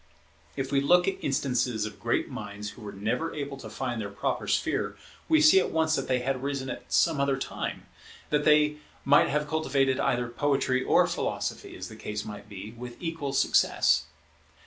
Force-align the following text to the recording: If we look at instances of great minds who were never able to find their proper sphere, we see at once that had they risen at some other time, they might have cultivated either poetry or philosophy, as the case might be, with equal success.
If 0.57 0.71
we 0.71 0.81
look 0.81 1.07
at 1.07 1.23
instances 1.23 1.85
of 1.85 1.99
great 1.99 2.27
minds 2.27 2.71
who 2.71 2.81
were 2.81 2.91
never 2.91 3.35
able 3.35 3.55
to 3.57 3.69
find 3.69 4.01
their 4.01 4.09
proper 4.09 4.47
sphere, 4.47 4.97
we 5.29 5.39
see 5.41 5.59
at 5.59 5.69
once 5.69 5.95
that 5.95 6.09
had 6.09 6.35
they 6.37 6.39
risen 6.39 6.71
at 6.71 6.91
some 6.91 7.19
other 7.19 7.37
time, 7.37 7.85
they 8.31 8.77
might 9.05 9.29
have 9.29 9.47
cultivated 9.47 9.99
either 9.99 10.27
poetry 10.27 10.83
or 10.83 11.05
philosophy, 11.05 11.75
as 11.77 11.87
the 11.87 11.95
case 11.95 12.25
might 12.25 12.49
be, 12.49 12.71
with 12.71 12.97
equal 12.99 13.31
success. 13.31 14.05